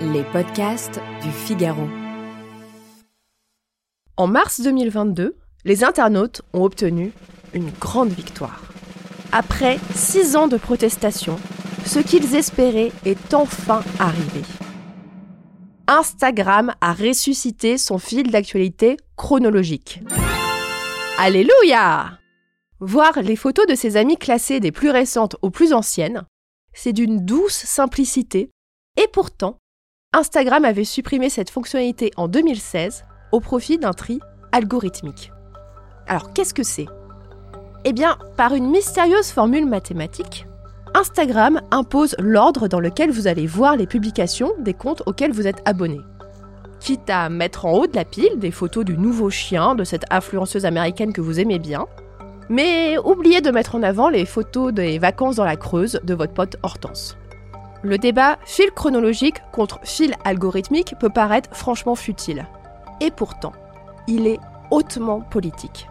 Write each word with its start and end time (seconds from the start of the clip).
Les 0.00 0.24
podcasts 0.24 1.00
du 1.22 1.30
Figaro. 1.30 1.88
En 4.16 4.26
mars 4.26 4.60
2022, 4.60 5.36
les 5.64 5.84
internautes 5.84 6.42
ont 6.52 6.64
obtenu 6.64 7.12
une 7.54 7.70
grande 7.70 8.10
victoire. 8.10 8.62
Après 9.32 9.78
six 9.94 10.36
ans 10.36 10.48
de 10.48 10.56
protestation, 10.56 11.38
ce 11.84 11.98
qu'ils 11.98 12.34
espéraient 12.34 12.92
est 13.04 13.34
enfin 13.34 13.82
arrivé. 13.98 14.42
Instagram 15.88 16.74
a 16.80 16.92
ressuscité 16.92 17.78
son 17.78 17.98
fil 17.98 18.30
d'actualité 18.30 18.96
chronologique. 19.16 20.00
Alléluia 21.18 22.18
Voir 22.84 23.22
les 23.22 23.36
photos 23.36 23.64
de 23.68 23.76
ses 23.76 23.96
amis 23.96 24.16
classées 24.16 24.58
des 24.58 24.72
plus 24.72 24.90
récentes 24.90 25.36
aux 25.40 25.50
plus 25.50 25.72
anciennes, 25.72 26.24
c'est 26.72 26.92
d'une 26.92 27.24
douce 27.24 27.54
simplicité, 27.54 28.50
et 29.00 29.06
pourtant, 29.12 29.58
Instagram 30.12 30.64
avait 30.64 30.82
supprimé 30.82 31.30
cette 31.30 31.48
fonctionnalité 31.48 32.10
en 32.16 32.26
2016 32.26 33.04
au 33.30 33.38
profit 33.38 33.78
d'un 33.78 33.92
tri 33.92 34.18
algorithmique. 34.50 35.30
Alors 36.08 36.32
qu'est-ce 36.32 36.54
que 36.54 36.64
c'est? 36.64 36.88
Eh 37.84 37.92
bien, 37.92 38.18
par 38.36 38.52
une 38.52 38.68
mystérieuse 38.68 39.30
formule 39.30 39.66
mathématique, 39.66 40.48
Instagram 40.92 41.60
impose 41.70 42.16
l'ordre 42.18 42.66
dans 42.66 42.80
lequel 42.80 43.12
vous 43.12 43.28
allez 43.28 43.46
voir 43.46 43.76
les 43.76 43.86
publications 43.86 44.50
des 44.58 44.74
comptes 44.74 45.04
auxquels 45.06 45.32
vous 45.32 45.46
êtes 45.46 45.62
abonné. 45.66 46.00
Quitte 46.80 47.08
à 47.10 47.28
mettre 47.28 47.64
en 47.64 47.74
haut 47.74 47.86
de 47.86 47.94
la 47.94 48.04
pile 48.04 48.40
des 48.40 48.50
photos 48.50 48.84
du 48.84 48.98
nouveau 48.98 49.30
chien 49.30 49.76
de 49.76 49.84
cette 49.84 50.06
influenceuse 50.10 50.66
américaine 50.66 51.12
que 51.12 51.20
vous 51.20 51.38
aimez 51.38 51.60
bien, 51.60 51.86
mais 52.48 52.96
oubliez 52.98 53.40
de 53.40 53.50
mettre 53.50 53.74
en 53.74 53.82
avant 53.82 54.08
les 54.08 54.26
photos 54.26 54.72
des 54.72 54.98
vacances 54.98 55.36
dans 55.36 55.44
la 55.44 55.56
Creuse 55.56 56.00
de 56.04 56.14
votre 56.14 56.32
pote 56.32 56.56
Hortense. 56.62 57.16
Le 57.82 57.98
débat 57.98 58.38
fil 58.44 58.70
chronologique 58.70 59.42
contre 59.52 59.80
fil 59.82 60.14
algorithmique 60.24 60.94
peut 61.00 61.10
paraître 61.10 61.50
franchement 61.52 61.94
futile. 61.94 62.46
Et 63.00 63.10
pourtant, 63.10 63.52
il 64.06 64.26
est 64.26 64.38
hautement 64.70 65.20
politique. 65.20 65.88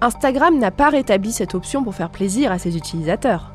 Instagram 0.00 0.58
n'a 0.58 0.70
pas 0.70 0.88
rétabli 0.88 1.32
cette 1.32 1.54
option 1.54 1.82
pour 1.82 1.94
faire 1.94 2.10
plaisir 2.10 2.52
à 2.52 2.58
ses 2.58 2.76
utilisateurs. 2.76 3.52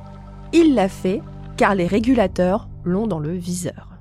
Il 0.53 0.75
l'a 0.75 0.89
fait 0.89 1.21
car 1.57 1.75
les 1.75 1.87
régulateurs 1.87 2.67
l'ont 2.83 3.07
dans 3.07 3.19
le 3.19 3.31
viseur. 3.31 3.94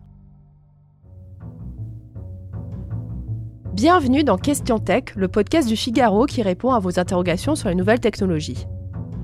Bienvenue 3.74 4.22
dans 4.22 4.38
Question 4.38 4.78
Tech, 4.78 5.16
le 5.16 5.26
podcast 5.26 5.66
du 5.66 5.74
Figaro 5.74 6.26
qui 6.26 6.42
répond 6.42 6.70
à 6.70 6.78
vos 6.78 7.00
interrogations 7.00 7.56
sur 7.56 7.68
les 7.68 7.74
nouvelles 7.74 7.98
technologies. 7.98 8.68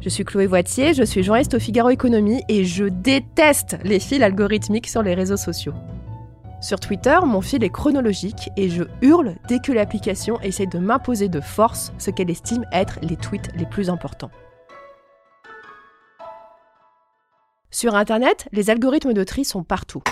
Je 0.01 0.09
suis 0.09 0.25
Chloé 0.25 0.49
Voitier, 0.49 0.93
je 0.93 1.05
suis 1.05 1.23
journaliste 1.23 1.55
au 1.55 1.61
Figaro 1.61 1.89
Économie 1.91 2.43
et 2.49 2.65
je 2.65 2.87
déteste 2.87 3.79
les 3.85 4.01
fils 4.01 4.21
algorithmiques 4.21 4.89
sur 4.89 5.05
les 5.05 5.15
réseaux 5.15 5.37
sociaux. 5.37 5.73
Sur 6.61 6.81
Twitter, 6.81 7.17
mon 7.25 7.43
fil 7.43 7.63
est 7.63 7.71
chronologique 7.71 8.51
et 8.57 8.69
je 8.69 8.83
hurle 9.03 9.37
dès 9.47 9.61
que 9.61 9.71
l'application 9.71 10.41
essaie 10.41 10.67
de 10.67 10.81
m'imposer 10.81 11.29
de 11.29 11.41
force 11.41 11.93
ce 11.99 12.11
qu'elle 12.11 12.29
estime 12.29 12.65
être 12.73 12.99
les 13.03 13.17
tweets 13.17 13.53
les 13.57 13.67
plus 13.67 13.89
importants. 13.89 14.33
Sur 17.71 17.95
Internet, 17.95 18.49
les 18.51 18.69
algorithmes 18.69 19.13
de 19.13 19.23
tri 19.23 19.45
sont 19.45 19.63
partout. 19.63 20.03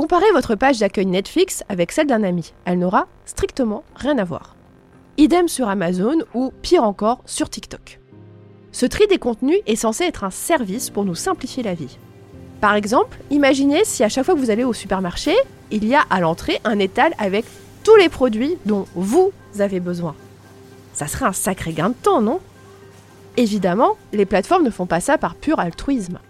Comparez 0.00 0.32
votre 0.32 0.54
page 0.54 0.78
d'accueil 0.78 1.04
Netflix 1.04 1.62
avec 1.68 1.92
celle 1.92 2.06
d'un 2.06 2.22
ami, 2.22 2.54
elle 2.64 2.78
n'aura 2.78 3.06
strictement 3.26 3.84
rien 3.94 4.16
à 4.16 4.24
voir. 4.24 4.56
Idem 5.18 5.46
sur 5.46 5.68
Amazon 5.68 6.20
ou 6.32 6.54
pire 6.62 6.84
encore 6.84 7.20
sur 7.26 7.50
TikTok. 7.50 8.00
Ce 8.72 8.86
tri 8.86 9.06
des 9.08 9.18
contenus 9.18 9.58
est 9.66 9.76
censé 9.76 10.04
être 10.04 10.24
un 10.24 10.30
service 10.30 10.88
pour 10.88 11.04
nous 11.04 11.14
simplifier 11.14 11.62
la 11.62 11.74
vie. 11.74 11.98
Par 12.62 12.76
exemple, 12.76 13.18
imaginez 13.30 13.84
si 13.84 14.02
à 14.02 14.08
chaque 14.08 14.24
fois 14.24 14.34
que 14.34 14.40
vous 14.40 14.48
allez 14.48 14.64
au 14.64 14.72
supermarché, 14.72 15.34
il 15.70 15.86
y 15.86 15.94
a 15.94 16.06
à 16.08 16.20
l'entrée 16.20 16.62
un 16.64 16.78
étal 16.78 17.12
avec 17.18 17.44
tous 17.84 17.96
les 17.96 18.08
produits 18.08 18.56
dont 18.64 18.86
vous 18.94 19.32
avez 19.58 19.80
besoin. 19.80 20.14
Ça 20.94 21.08
serait 21.08 21.26
un 21.26 21.34
sacré 21.34 21.74
gain 21.74 21.90
de 21.90 21.94
temps, 21.94 22.22
non? 22.22 22.40
Évidemment, 23.36 23.98
les 24.14 24.24
plateformes 24.24 24.64
ne 24.64 24.70
font 24.70 24.86
pas 24.86 25.00
ça 25.00 25.18
par 25.18 25.34
pur 25.34 25.60
altruisme. 25.60 26.20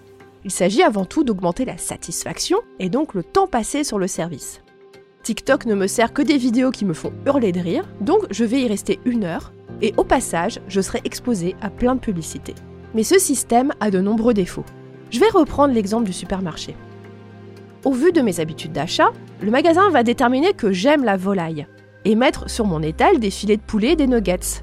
Il 0.45 0.51
s'agit 0.51 0.83
avant 0.83 1.05
tout 1.05 1.23
d'augmenter 1.23 1.65
la 1.65 1.77
satisfaction 1.77 2.59
et 2.79 2.89
donc 2.89 3.15
le 3.15 3.23
temps 3.23 3.47
passé 3.47 3.85
sur 3.85 3.99
le 3.99 4.07
service. 4.07 4.63
TikTok 5.23 5.67
ne 5.67 5.75
me 5.75 5.87
sert 5.87 6.15
que 6.15 6.23
des 6.23 6.39
vidéos 6.39 6.71
qui 6.71 6.87
me 6.87 6.95
font 6.95 7.13
hurler 7.27 7.53
de 7.53 7.61
rire, 7.61 7.85
donc 8.01 8.21
je 8.31 8.45
vais 8.45 8.63
y 8.63 8.67
rester 8.67 9.01
une 9.05 9.25
heure 9.25 9.53
et 9.83 9.93
au 9.97 10.05
passage, 10.05 10.61
je 10.67 10.81
serai 10.81 11.01
exposé 11.05 11.57
à 11.61 11.69
plein 11.69 11.95
de 11.95 12.01
publicités. 12.01 12.55
Mais 12.95 13.03
ce 13.03 13.19
système 13.19 13.73
a 13.81 13.91
de 13.91 14.01
nombreux 14.01 14.35
défauts. 14.35 14.65
Je 15.11 15.21
vais 15.21 15.29
reprendre 15.29 15.75
l'exemple 15.75 16.07
du 16.07 16.13
supermarché. 16.13 16.75
Au 17.85 17.93
vu 17.93 18.13
de 18.13 18.21
mes 18.21 18.41
habitudes 18.41 18.73
d'achat, 18.73 19.11
le 19.41 19.51
magasin 19.51 19.91
va 19.91 20.03
déterminer 20.03 20.55
que 20.55 20.73
j'aime 20.73 21.05
la 21.05 21.17
volaille 21.17 21.67
et 22.05 22.15
mettre 22.15 22.49
sur 22.49 22.67
mon 22.67 22.83
étal 22.83 23.19
des 23.19 23.31
filets 23.31 23.57
de 23.57 23.63
poulet 23.63 23.93
et 23.93 23.97
des 23.97 24.07
nuggets. 24.07 24.63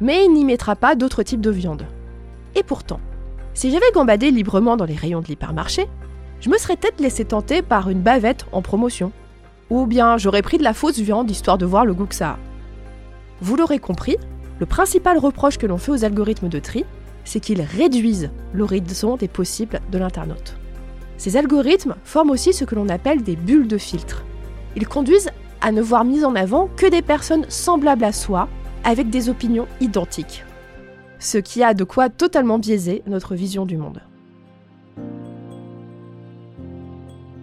Mais 0.00 0.24
il 0.24 0.32
n'y 0.32 0.44
mettra 0.44 0.76
pas 0.76 0.94
d'autres 0.94 1.22
types 1.22 1.40
de 1.40 1.50
viande. 1.50 1.86
Et 2.54 2.62
pourtant, 2.62 3.00
si 3.56 3.70
j'avais 3.70 3.90
gambadé 3.94 4.30
librement 4.30 4.76
dans 4.76 4.84
les 4.84 4.94
rayons 4.94 5.22
de 5.22 5.28
l'hypermarché, 5.28 5.86
je 6.40 6.50
me 6.50 6.58
serais 6.58 6.76
peut-être 6.76 7.00
laissé 7.00 7.24
tenter 7.24 7.62
par 7.62 7.88
une 7.88 8.02
bavette 8.02 8.44
en 8.52 8.60
promotion. 8.60 9.12
Ou 9.70 9.86
bien 9.86 10.18
j'aurais 10.18 10.42
pris 10.42 10.58
de 10.58 10.62
la 10.62 10.74
fausse 10.74 10.98
viande 10.98 11.30
histoire 11.30 11.56
de 11.56 11.64
voir 11.64 11.86
le 11.86 11.94
goût 11.94 12.04
que 12.04 12.14
ça 12.14 12.32
a. 12.32 12.38
Vous 13.40 13.56
l'aurez 13.56 13.78
compris, 13.78 14.18
le 14.60 14.66
principal 14.66 15.16
reproche 15.16 15.56
que 15.56 15.66
l'on 15.66 15.78
fait 15.78 15.90
aux 15.90 16.04
algorithmes 16.04 16.50
de 16.50 16.58
tri, 16.58 16.84
c'est 17.24 17.40
qu'ils 17.40 17.62
réduisent 17.62 18.30
l'horizon 18.52 19.16
des 19.16 19.26
possibles 19.26 19.80
de 19.90 19.98
l'internaute. 19.98 20.56
Ces 21.16 21.38
algorithmes 21.38 21.96
forment 22.04 22.30
aussi 22.30 22.52
ce 22.52 22.66
que 22.66 22.74
l'on 22.74 22.90
appelle 22.90 23.22
des 23.22 23.36
bulles 23.36 23.68
de 23.68 23.78
filtre. 23.78 24.22
Ils 24.76 24.86
conduisent 24.86 25.30
à 25.62 25.72
ne 25.72 25.80
voir 25.80 26.04
mis 26.04 26.26
en 26.26 26.36
avant 26.36 26.68
que 26.76 26.86
des 26.90 27.00
personnes 27.00 27.46
semblables 27.48 28.04
à 28.04 28.12
soi, 28.12 28.48
avec 28.84 29.08
des 29.08 29.30
opinions 29.30 29.66
identiques. 29.80 30.44
Ce 31.18 31.38
qui 31.38 31.62
a 31.62 31.74
de 31.74 31.84
quoi 31.84 32.08
totalement 32.08 32.58
biaiser 32.58 33.02
notre 33.06 33.34
vision 33.34 33.66
du 33.66 33.76
monde. 33.76 34.02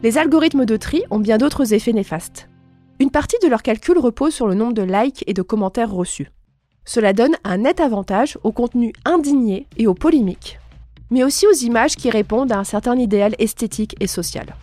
Les 0.03 0.17
algorithmes 0.17 0.65
de 0.65 0.77
tri 0.77 1.03
ont 1.09 1.19
bien 1.19 1.37
d'autres 1.37 1.73
effets 1.73 1.93
néfastes. 1.93 2.49
Une 2.99 3.09
partie 3.09 3.37
de 3.41 3.47
leur 3.47 3.63
calcul 3.63 3.97
repose 3.97 4.33
sur 4.33 4.47
le 4.47 4.53
nombre 4.53 4.73
de 4.73 4.81
likes 4.81 5.23
et 5.27 5.33
de 5.33 5.41
commentaires 5.41 5.91
reçus. 5.91 6.29
Cela 6.85 7.13
donne 7.13 7.35
un 7.43 7.57
net 7.57 7.79
avantage 7.79 8.37
au 8.43 8.51
contenu 8.51 8.93
indigné 9.05 9.67
et 9.77 9.87
aux 9.87 9.93
polémiques, 9.93 10.59
mais 11.09 11.23
aussi 11.23 11.47
aux 11.47 11.53
images 11.53 11.95
qui 11.95 12.09
répondent 12.09 12.51
à 12.51 12.59
un 12.59 12.63
certain 12.65 12.97
idéal 12.97 13.33
esthétique 13.39 13.95
et 13.99 14.07
social. 14.07 14.55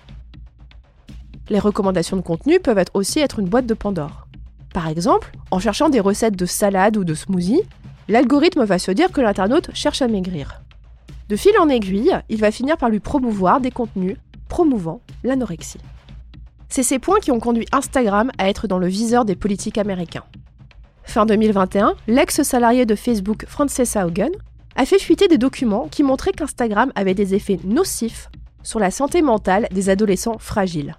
Les 1.49 1.59
recommandations 1.59 2.17
de 2.17 2.23
contenu 2.23 2.61
peuvent 2.61 2.85
aussi 2.95 3.19
être 3.19 3.39
une 3.39 3.49
boîte 3.49 3.67
de 3.67 3.75
Pandore. 3.75 4.27
Par 4.73 4.87
exemple, 4.87 5.33
en 5.51 5.59
cherchant 5.59 5.89
des 5.89 6.01
recettes 6.01 6.37
de 6.37 6.47
salade 6.47 6.97
ou 6.97 7.05
de 7.05 7.15
smoothie, 7.15 7.63
l'algorithme 8.11 8.65
va 8.65 8.79
se 8.79 8.91
dire 8.91 9.13
que 9.13 9.21
l'internaute 9.21 9.71
cherche 9.73 10.03
à 10.03 10.09
maigrir. 10.09 10.63
De 11.29 11.37
fil 11.37 11.53
en 11.59 11.69
aiguille, 11.69 12.13
il 12.29 12.41
va 12.41 12.51
finir 12.51 12.77
par 12.77 12.91
lui 12.91 13.01
promouvoir 13.01 13.61
des 13.61 13.71
contenus 13.71 14.17
promouvant 14.49 15.01
l'anorexie. 15.23 15.79
C'est 16.69 16.83
ces 16.83 16.99
points 16.99 17.21
qui 17.21 17.31
ont 17.31 17.41
conduit 17.41 17.67
Instagram 17.73 18.31
à 18.37 18.49
être 18.49 18.67
dans 18.67 18.79
le 18.79 18.89
viseur 18.89 19.25
des 19.25 19.37
politiques 19.37 19.79
américains. 19.79 20.25
Fin 21.05 21.27
2021, 21.27 21.95
l'ex-salarié 22.09 22.85
de 22.85 22.95
Facebook 22.95 23.45
Francesa 23.47 24.07
Haugen 24.07 24.31
a 24.77 24.85
fait 24.85 24.99
fuiter 24.99 25.29
des 25.29 25.39
documents 25.39 25.89
qui 25.89 26.03
montraient 26.03 26.33
qu'Instagram 26.33 26.93
avait 26.95 27.15
des 27.15 27.35
effets 27.35 27.61
nocifs 27.65 28.29
sur 28.63 28.79
la 28.79 28.91
santé 28.91 29.23
mentale 29.23 29.69
des 29.73 29.89
adolescents 29.89 30.39
fragiles. 30.39 30.97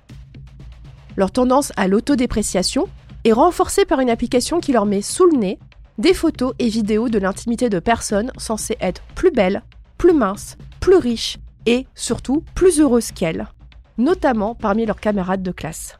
Leur 1.15 1.31
tendance 1.31 1.71
à 1.77 1.87
l'autodépréciation 1.87 2.87
est 3.23 3.31
renforcée 3.31 3.85
par 3.85 3.99
une 3.99 4.09
application 4.09 4.59
qui 4.59 4.71
leur 4.71 4.85
met 4.85 5.01
sous 5.01 5.25
le 5.25 5.37
nez 5.37 5.59
des 5.97 6.13
photos 6.13 6.53
et 6.59 6.67
vidéos 6.67 7.09
de 7.09 7.19
l'intimité 7.19 7.69
de 7.69 7.79
personnes 7.79 8.31
censées 8.37 8.77
être 8.79 9.01
plus 9.15 9.31
belles, 9.31 9.63
plus 9.97 10.13
minces, 10.13 10.57
plus 10.79 10.95
riches 10.95 11.37
et 11.65 11.85
surtout 11.95 12.43
plus 12.55 12.79
heureuses 12.79 13.11
qu'elles, 13.11 13.47
notamment 13.97 14.55
parmi 14.55 14.85
leurs 14.85 14.99
camarades 14.99 15.43
de 15.43 15.51
classe. 15.51 15.97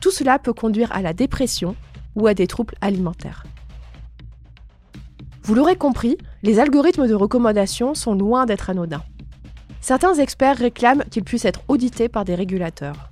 Tout 0.00 0.10
cela 0.10 0.38
peut 0.38 0.52
conduire 0.52 0.92
à 0.92 1.02
la 1.02 1.12
dépression 1.12 1.76
ou 2.14 2.26
à 2.26 2.34
des 2.34 2.46
troubles 2.46 2.74
alimentaires. 2.80 3.44
Vous 5.42 5.54
l'aurez 5.54 5.76
compris, 5.76 6.16
les 6.42 6.58
algorithmes 6.58 7.08
de 7.08 7.14
recommandation 7.14 7.94
sont 7.94 8.14
loin 8.14 8.46
d'être 8.46 8.70
anodins. 8.70 9.04
Certains 9.80 10.14
experts 10.14 10.56
réclament 10.56 11.04
qu'ils 11.10 11.24
puissent 11.24 11.44
être 11.44 11.60
audités 11.68 12.08
par 12.08 12.24
des 12.24 12.34
régulateurs. 12.34 13.10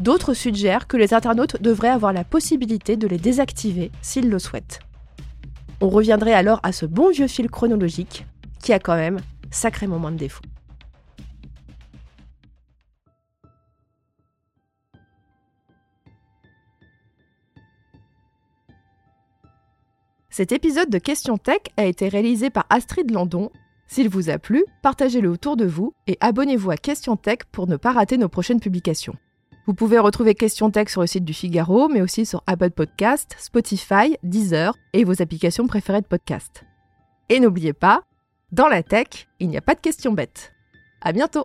D'autres 0.00 0.32
suggèrent 0.32 0.86
que 0.86 0.96
les 0.96 1.12
internautes 1.12 1.60
devraient 1.60 1.88
avoir 1.88 2.12
la 2.12 2.24
possibilité 2.24 2.96
de 2.96 3.06
les 3.06 3.18
désactiver 3.18 3.90
s'ils 4.00 4.30
le 4.30 4.38
souhaitent. 4.38 4.78
On 5.80 5.88
reviendrait 5.88 6.32
alors 6.32 6.60
à 6.64 6.72
ce 6.72 6.86
bon 6.86 7.10
vieux 7.10 7.28
fil 7.28 7.48
chronologique 7.48 8.26
qui 8.60 8.72
a 8.72 8.80
quand 8.80 8.96
même 8.96 9.20
sacrément 9.50 9.98
moins 9.98 10.10
de 10.10 10.16
défauts. 10.16 10.42
Cet 20.30 20.52
épisode 20.52 20.90
de 20.90 20.98
Question 20.98 21.36
Tech 21.36 21.62
a 21.76 21.84
été 21.84 22.08
réalisé 22.08 22.48
par 22.48 22.64
Astrid 22.70 23.10
Landon. 23.10 23.50
S'il 23.88 24.08
vous 24.08 24.30
a 24.30 24.38
plu, 24.38 24.64
partagez-le 24.82 25.28
autour 25.28 25.56
de 25.56 25.64
vous 25.64 25.94
et 26.06 26.16
abonnez-vous 26.20 26.70
à 26.70 26.76
Question 26.76 27.16
Tech 27.16 27.38
pour 27.50 27.66
ne 27.66 27.76
pas 27.76 27.92
rater 27.92 28.18
nos 28.18 28.28
prochaines 28.28 28.60
publications. 28.60 29.16
Vous 29.68 29.74
pouvez 29.74 29.98
retrouver 29.98 30.34
Question 30.34 30.70
Tech 30.70 30.88
sur 30.88 31.02
le 31.02 31.06
site 31.06 31.26
du 31.26 31.34
Figaro, 31.34 31.88
mais 31.88 32.00
aussi 32.00 32.24
sur 32.24 32.42
Apple 32.46 32.70
Podcast, 32.70 33.36
Spotify, 33.38 34.16
Deezer 34.22 34.74
et 34.94 35.04
vos 35.04 35.20
applications 35.20 35.66
préférées 35.66 36.00
de 36.00 36.06
podcast. 36.06 36.64
Et 37.28 37.38
n'oubliez 37.38 37.74
pas, 37.74 38.00
dans 38.50 38.66
la 38.66 38.82
tech, 38.82 39.28
il 39.40 39.48
n'y 39.50 39.58
a 39.58 39.60
pas 39.60 39.74
de 39.74 39.80
questions 39.80 40.12
bêtes. 40.12 40.54
À 41.02 41.12
bientôt! 41.12 41.44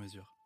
mesure. 0.01 0.40